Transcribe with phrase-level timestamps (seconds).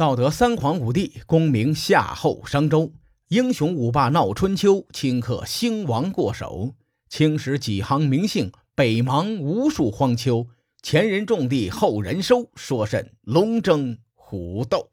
[0.00, 2.90] 道德三皇五帝，功名夏后商周，
[3.28, 6.74] 英雄五霸闹春秋，顷刻兴亡过手。
[7.10, 10.46] 青史几行名姓，北邙无数荒丘。
[10.80, 14.88] 前人种地，后人收，说甚龙争虎斗？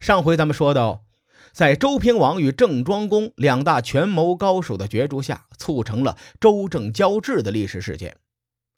[0.00, 1.04] 上回咱们说到，
[1.52, 8.16] 在周平王与郑庄公两大权谋高手的角逐下，促成了周郑交质的历史事件。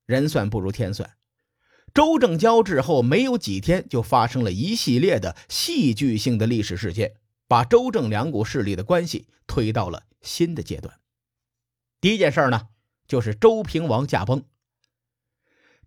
[0.05, 1.13] 人算不如天算。
[1.97, 7.15] 周郑交质后没有几天，就发生了一系列的戏剧性的历史事件，
[7.49, 11.01] 把周郑两股势力的关系推到了新的阶段。
[11.99, 12.69] 第一件事呢，
[13.09, 14.45] 就是周平王驾崩。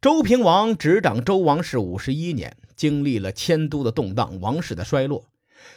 [0.02, 5.30] 周平王执掌周王室五十一年，经历了迁都的动荡，王室的衰落，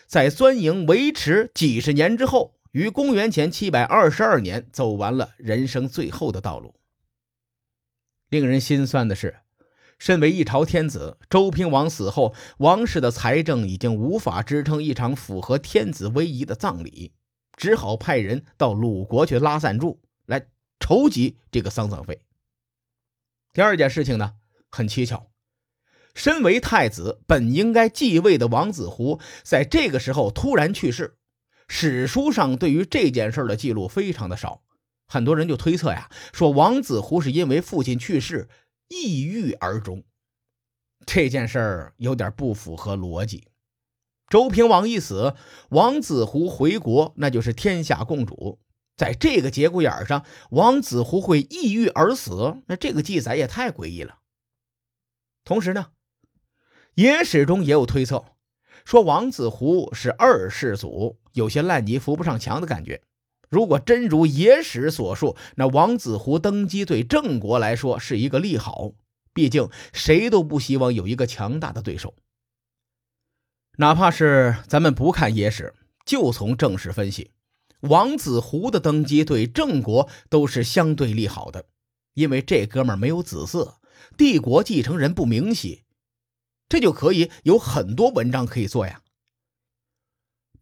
[0.07, 6.75] 在钻营维持几十年之后，于公元前七百二十二年走完了人生最后的道路。
[8.31, 9.37] 令人心酸的是。
[10.03, 17.13] 身为一朝天子，周平王死后，王室的财政已经无法支撑一场符合天子威仪的葬礼，
[17.57, 20.49] 只好派人到鲁国去拉赞助，来
[20.81, 22.21] 筹集这个丧葬费。
[23.53, 24.33] 第二件事情呢，
[24.73, 25.29] 很蹊跷，
[26.17, 31.15] 身为太子，本应该继位的王子胡，在这个时候突然去世。
[31.69, 34.63] 史书上对于这件事的记录非常的少，
[35.07, 38.49] 很多人就推测呀，说王子胡是因为父亲去世。
[38.89, 40.05] 抑郁而终，
[41.07, 43.49] 这件事儿有点不符合逻辑。
[44.29, 45.35] 周平王一死，
[45.71, 48.61] 王子胡回国，那就是天下共主。
[48.97, 54.19] 在这个节骨眼上，王子胡会抑郁而死，那这个记载也太诡异了。
[55.45, 55.89] 同时呢，
[56.95, 58.25] 野史中也有推测，
[58.85, 63.03] 说王子胡是二世祖，有些烂泥扶不上墙的感觉。
[63.53, 68.93] 如果真如野史所述，那王子胡登基对郑国来说是一个利好，
[69.35, 72.15] 毕竟谁都不希望有一个强大的对手。
[73.77, 75.75] 哪怕是咱们不看野史，
[76.07, 77.33] 就从正史分析，
[77.81, 81.67] 王子胡的登基对郑国都是相对利好的，
[82.15, 83.75] 因为这哥们没有子嗣，
[84.17, 85.83] 帝国继承人不明晰，
[86.71, 89.03] 这就可以有很多文章可以做呀。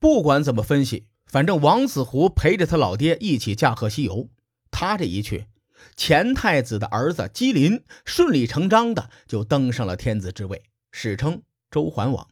[0.00, 1.06] 不管怎么分析。
[1.30, 4.28] 反正王子胡陪着他老爹一起驾鹤西游，
[4.72, 5.46] 他这一去，
[5.94, 12.26] 前太子的儿子姬林顺理成章的就登上了天子之位，史称周桓王。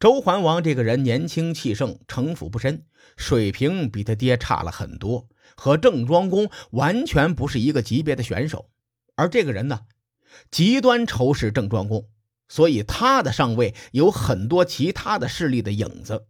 [0.00, 2.84] 周桓王这个人年轻气盛，城府不深，
[3.16, 8.70] 水平比他爹差了很多，和郑庄公完全不是一个级别的选手。
[9.14, 9.82] 而这个人呢，
[10.50, 12.08] 极端仇视郑庄公，
[12.48, 16.26] 所以他的上位有很多其他的势力的影子。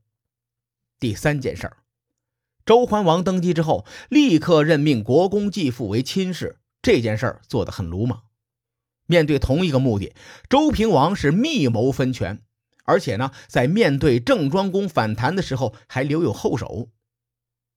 [0.98, 1.76] 第三件事儿，
[2.64, 8.22] 周桓王登基之后，立刻任命国公继父为亲事，这件事儿做得很鲁莽。
[9.06, 10.14] 面对同一个目的，
[10.48, 12.42] 周平王是密谋分权，
[12.84, 16.88] 而且呢，在面对郑庄公反弹的时候还留有后手。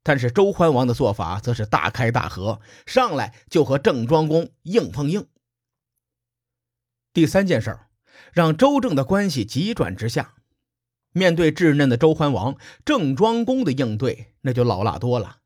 [0.01, 5.27] 但是周桓王的做法则是大开大合，上来就和郑庄公硬碰硬。
[7.13, 7.89] 第三件事儿，
[8.31, 10.35] 让周郑的关系急转直下。
[11.11, 12.55] 面对稚嫩的周桓王，
[12.85, 15.37] 郑庄公的应对那就老辣多了。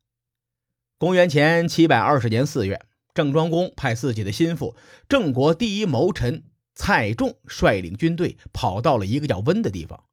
[0.98, 2.80] 公元前七百二十年四月，
[3.12, 4.76] 郑庄公派自己的心腹、
[5.08, 10.04] 郑国第一谋臣蔡仲率领军队跑到了一个叫温的地方，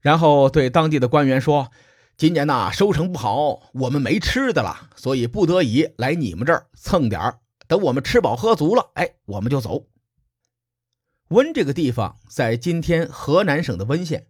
[0.00, 1.70] 然后对当地的官员说
[2.16, 7.38] ：“今年呐收成不好，我们没吃的了，所以不得已来你们这儿蹭点儿。
[7.68, 9.86] 等我们吃饱喝足了，哎，我们就走。”
[11.28, 14.26] 温这个地方在今天河南省的温县。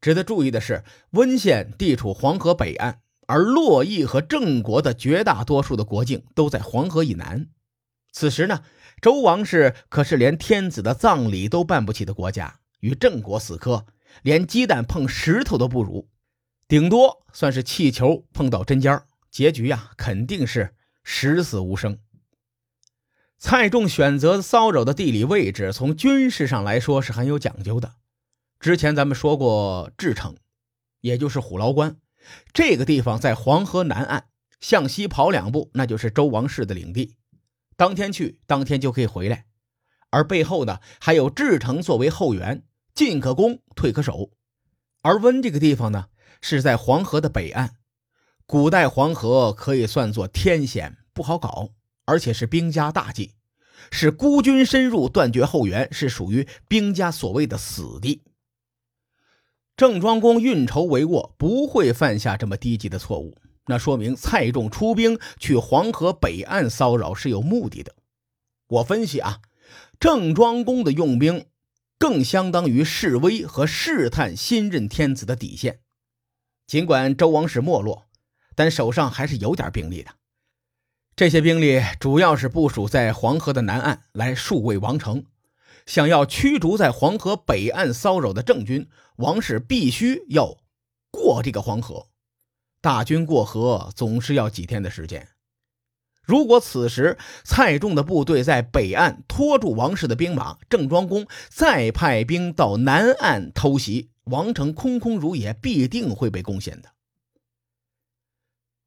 [0.00, 7.48] 值得注意的是，温县地处黄河北岸，而洛邑和郑国的绝大多数的国境都在黄河以南。
[8.12, 8.62] 此时呢，
[9.02, 13.86] 周王室可是连天子的葬礼都办不起的国家，与郑国死磕，
[14.22, 16.08] 连鸡蛋碰石头都不如，
[16.68, 20.74] 顶多算是气球碰到针尖结局呀，肯定是
[21.04, 21.98] 十死无生。
[23.38, 27.96] 蔡仲选择骚扰的地理位置，从军事上来说是很有讲究的。
[28.58, 30.36] 之前咱们说过，至城，
[31.00, 31.96] 也就是虎牢关，
[32.52, 34.28] 这个地方在黄河南岸，
[34.60, 37.16] 向西跑两步，那就是周王室的领地。
[37.76, 39.44] 当天去，当天就可以回来。
[40.10, 42.64] 而背后呢，还有至城作为后援，
[42.94, 44.30] 进可攻，退可守。
[45.02, 46.06] 而温这个地方呢，
[46.40, 47.76] 是在黄河的北岸，
[48.46, 51.68] 古代黄河可以算作天险，不好搞，
[52.06, 53.34] 而且是兵家大忌，
[53.90, 58.22] 是孤军深入，断绝后援，是属于兵家所谓的死地。
[59.76, 63.36] 郑庄公运筹帷幄，不会犯下这么低级的错误。
[63.66, 67.94] 那说明蔡仲出兵去黄河北岸骚扰是有目的的。
[68.68, 69.40] 我分析啊，
[70.00, 71.44] 郑庄公的用兵
[71.98, 75.80] 更相当于示威和试探新任天子的底线。
[76.66, 78.06] 尽管周王室没落，
[78.54, 80.10] 但手上还是有点兵力的。
[81.14, 85.26] 这些兵力主要是部署在黄河的南岸，来戍卫王城。
[85.86, 90.58] 想要驱逐在黄河北岸骚扰的郑军，王室必须要
[91.10, 92.08] 过这个黄河。
[92.80, 95.28] 大军过河总是要几天的时间。
[96.22, 106.90] 如果此时蔡仲的部队在北岸拖住王室的兵马，郑庄公再派兵到南岸偷袭，王城空空如也，必定会被攻陷的。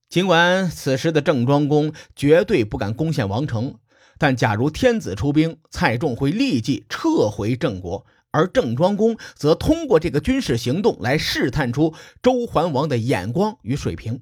[0.09, 3.79] 尽管此时的郑庄公绝对不敢攻陷王城，
[4.19, 14.21] 但假如天子出兵，蔡仲会立即撤回郑国，而郑庄公则通过这个军事行动来试探出周桓王的眼光与水平。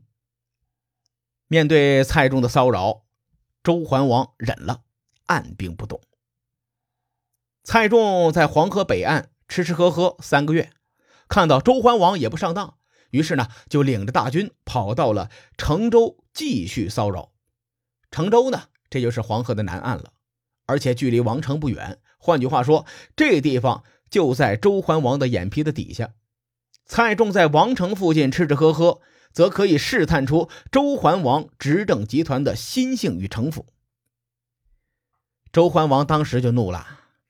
[1.49, 3.03] 面对蔡仲的骚扰。
[3.63, 4.83] 周桓王忍了，
[5.25, 5.99] 按兵不动。
[7.65, 10.71] 蔡仲在黄河北岸吃吃喝喝三个月，
[11.27, 12.77] 看到周桓王也不上当，
[13.09, 17.33] 于是呢就领着大军跑到了成州继续骚扰。
[18.09, 20.11] 成州呢，这就是黄河的南岸了，
[20.65, 21.99] 而且距离王城不远。
[22.17, 22.85] 换句话说，
[23.15, 26.11] 这地方就在周桓王的眼皮子底下。
[26.85, 29.01] 蔡仲在王城附近吃吃喝喝。
[29.33, 33.67] 则可以试探出周桓王执政集团的心性与城府。
[35.51, 36.87] 周桓王当时就怒了，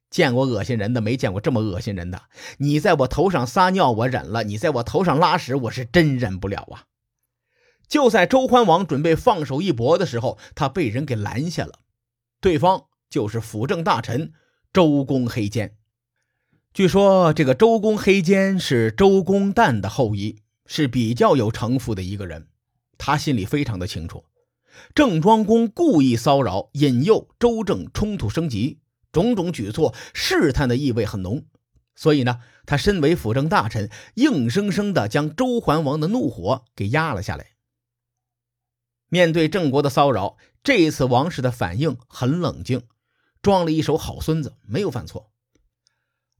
[0.09, 2.21] 见过恶心人的，没见过这么恶心人的。
[2.59, 6.85] 你在我头上撒尿，我忍了；你在我头上拉屎，我是真忍不了啊！
[7.87, 11.79] 就在周桓王准备放手一搏的时候，他被人给拦下了。
[12.41, 14.33] 对方就是辅政大臣
[14.71, 15.75] 周公黑肩。
[16.73, 20.43] 据说这个周公黑肩是周公旦的后裔。
[20.69, 22.49] 是比较有城府的一个人，
[22.97, 24.25] 他心里非常的清楚，
[24.93, 28.81] 郑庄公故意骚扰、引诱周郑冲突升级，
[29.13, 31.45] 种种举措试探的意味很浓，
[31.95, 37.51] 所以呢，他身为辅政大臣，硬生生的将周桓王的怒火给压了下来。
[39.09, 42.83] 面对郑国的骚扰，这一次王室的反应很冷静，
[43.41, 45.31] 装了一手好孙子，没有犯错。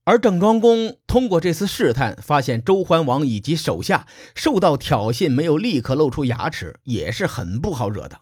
[0.03, 8.21] 而郑庄公通过这次试探，发现周桓王以及手下受到挑衅，没有立刻露出牙齿，也是很不好惹的。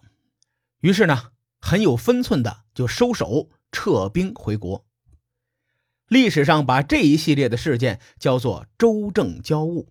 [0.81, 4.85] 于是呢，很有分寸的就收手撤兵回国。
[6.07, 9.87] 历史上把这一系列的事件叫做周郑交恶。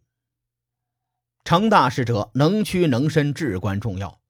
[1.44, 4.20] 成大事者能屈能伸至关重要。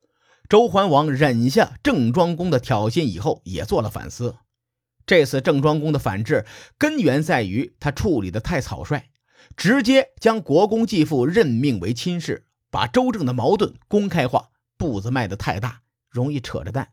[0.49, 4.37] 周桓王忍下郑庄公的挑衅以后，也做了反思。
[5.07, 6.47] 这次郑庄公的反制
[6.79, 9.11] 根源在于他处理的太草率，
[9.57, 16.89] 直接将国公继父任命为亲事，把周正的矛盾公开化，步子迈得太大，容易扯着蛋。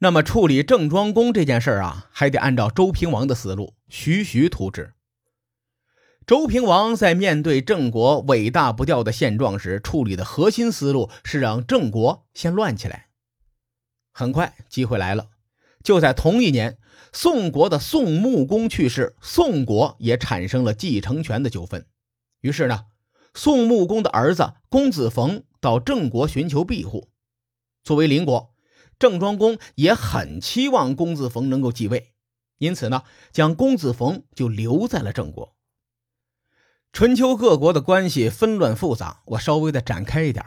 [0.00, 4.92] 那么处理郑庄公这件事啊，还得按照周平王的思路，徐徐图之。
[6.26, 13.08] 周平王在面对郑国尾大不掉的现状时，处理的核心思路是让郑国先乱起来。
[14.10, 15.28] 很快，机会来了。
[15.82, 16.78] 就在同一年，
[17.12, 21.84] 宋国的宋穆公去世，宋国也产生了继承权的纠纷。
[22.40, 22.86] 于是呢，
[23.34, 27.10] 宋穆公的儿子公子冯到郑国寻求庇护。
[27.82, 28.54] 作为邻国，
[28.98, 32.14] 郑庄公也很期望公子冯能够继位，
[32.56, 35.54] 因此呢，将公子冯就留在了郑国。
[36.94, 40.46] 春秋各国的关系纷乱复杂，我稍微的展开一点。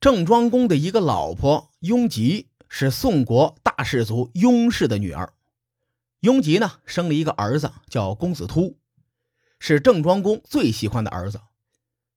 [0.00, 2.48] 郑庄公的一个老婆雍吉。
[2.68, 5.34] 是宋国大氏族雍氏的女儿，
[6.22, 8.80] 雍吉呢生了一个儿子，叫公子突，
[9.60, 11.40] 是郑庄公最喜欢的儿子。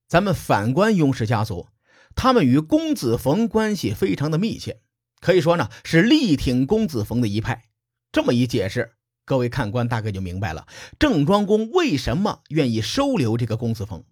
[0.08, 1.68] 咱们反观雍氏家族，
[2.16, 4.80] 他们与公子冯关系非常的密切，
[5.20, 7.68] 可以说呢是力挺公子冯的一派。
[8.10, 8.96] 这么一解释，
[9.28, 10.66] 各位看官大概就明白了
[10.98, 14.02] 郑庄公为什么愿意收留这个公子冯。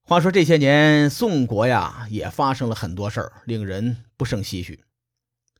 [0.00, 4.84] 话说这些年，宋国呀也发生了很多事儿，令人不胜唏嘘。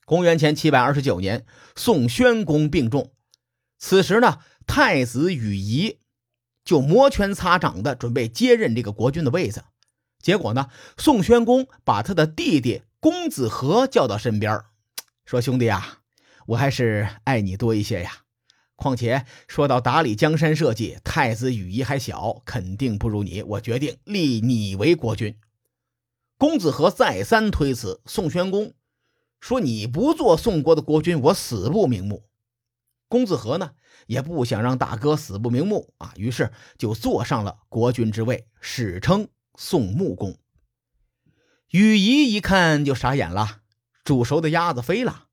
[0.06, 1.44] 公元前七百二十九年，
[1.76, 3.12] 宋宣公病重。
[3.78, 5.98] 此时呢，太子禹仪
[6.64, 9.64] 就摩拳擦掌的准备接任这个国君的位子。
[10.18, 14.62] 结果呢，宋宣公把他的弟弟公子和叫到身边，
[15.26, 15.98] 说：“兄弟啊，
[16.48, 18.22] 我还是爱你多一些呀。
[18.74, 23.42] 况且说到打理江山社稷，太子羽仪还小，肯定不如你。
[23.42, 25.36] 我决定立你为国君。”
[26.38, 28.72] 公子和再三推辞，宋宣公。
[29.40, 32.28] 说你不做宋国的国君，我死不瞑目。
[33.08, 33.72] 公子和呢，
[34.06, 40.38] 也不想让大哥死不瞑目啊，于是就坐上了国君之位，史称宋穆公。
[41.70, 43.60] 羽仪一看就傻眼了，
[44.04, 45.27] 煮熟的鸭子飞了。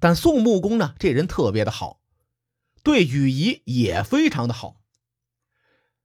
[0.00, 2.00] 但宋穆公呢，这人特别的好，
[2.82, 4.76] 对雨仪也非常的好。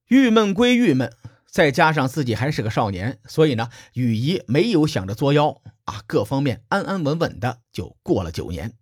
[0.08, 1.14] 郁闷归郁闷，
[1.46, 8.74] 再加上自己还是个少年，所以呢，雨仪没有想着作妖啊，各方面安安稳稳的就过了九年。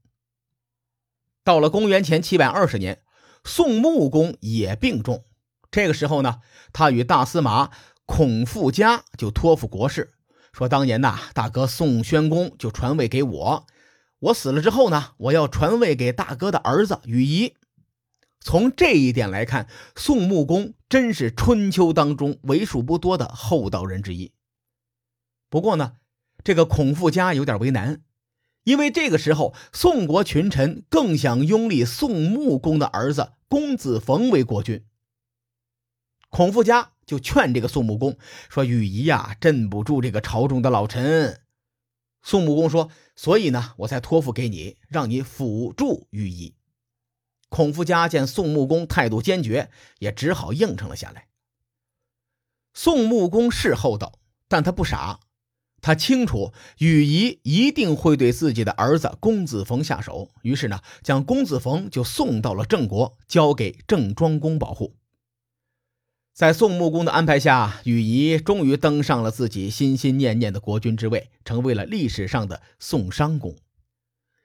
[1.43, 3.01] 到了公元前七百二十年，
[3.43, 5.25] 宋穆公也病重，
[5.69, 6.41] 这个时候呢，
[6.71, 7.71] 他与大司马
[8.05, 10.13] 孔富嘉就托付国事，
[10.53, 13.65] 说当年呐，大哥宋宣公就传位给我，
[14.21, 17.55] 我死了之后呢，我要传位给大哥的儿子禹仪。
[18.39, 24.31] 从这一点来看，宋穆公真是春秋当中为数不多的厚道人之一。
[25.49, 25.93] 不过呢，
[26.43, 28.01] 这个孔富家有点为难，
[28.63, 34.85] 因为这个时候宋国群臣更想拥立宋穆公的儿子公子冯为国君。
[36.29, 38.17] 孔富家就劝这个宋穆公
[38.49, 41.41] 说：“禹仪呀，镇不住这个朝中的老臣。”
[42.23, 46.53] 宋穆公说：“所以呢，我才托付给你，让你辅助禹仪。”
[47.49, 51.27] 孔夫家见宋穆公态度坚决，也只好应承了下来。
[52.73, 55.19] 宋穆公是厚道，但他不傻，
[55.81, 64.95] 他清楚禹仪一定会对自己的儿子公子冯下手，于是呢，将公子冯就送到了郑国，交给郑庄公保护。
[66.33, 73.55] 在宋穆公的安排下，禹仪终于登上了自己心心念念的国君之位，成为了历史上的宋商公。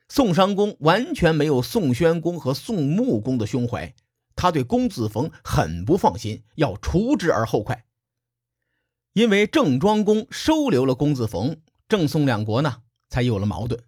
[0.08, 3.94] 宋商公完全没有宋宣公和宋穆公的胸怀，
[4.34, 7.84] 他对公子冯很不放心，要除之而后快。
[9.14, 11.56] 因为郑庄公收留了公子冯，
[11.88, 13.82] 郑宋两国呢才有了矛盾。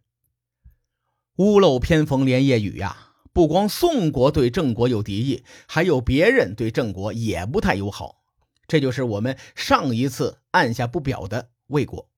[1.36, 8.22] 屋漏偏逢连夜雨呀，不光宋国对郑国有敌意，还有别人对郑国也不太友好。
[8.66, 12.08] 这就是我们上一次按下不表的魏国。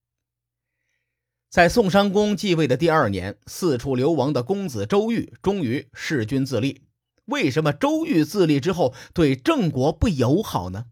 [1.49, 6.83] 在宋襄公继位的第二年，四处流亡的公子周瑜终于弑君自立。
[7.25, 10.85] 为什么周瑜自立之后对郑国不友好呢？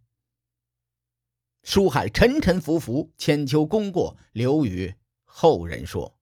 [1.64, 4.96] 书海沉沉浮浮，千秋功过留与
[5.26, 6.18] 后人说。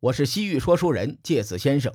[0.00, 1.94] 我是西域说书人介子先生，